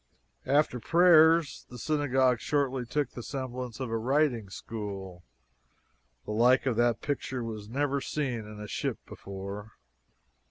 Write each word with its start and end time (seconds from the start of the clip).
After 0.47 0.79
prayers 0.79 1.67
the 1.69 1.77
Synagogue 1.77 2.39
shortly 2.39 2.87
took 2.87 3.11
the 3.11 3.21
semblance 3.21 3.79
of 3.79 3.91
a 3.91 3.97
writing 3.99 4.49
school. 4.49 5.21
The 6.25 6.31
like 6.31 6.65
of 6.65 6.75
that 6.77 7.01
picture 7.01 7.43
was 7.43 7.69
never 7.69 8.01
seen 8.01 8.39
in 8.47 8.59
a 8.59 8.67
ship 8.67 8.97
before. 9.05 9.73